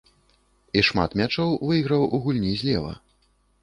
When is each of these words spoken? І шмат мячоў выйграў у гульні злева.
І 0.79 0.83
шмат 0.87 1.15
мячоў 1.23 1.55
выйграў 1.69 2.09
у 2.13 2.25
гульні 2.27 2.53
злева. 2.65 3.01